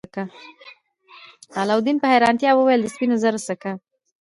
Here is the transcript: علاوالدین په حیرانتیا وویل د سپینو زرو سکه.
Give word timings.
علاوالدین 1.59 1.97
په 1.99 2.07
حیرانتیا 2.13 2.51
وویل 2.55 2.81
د 2.83 2.87
سپینو 2.93 3.15
زرو 3.23 3.39
سکه. 3.47 3.71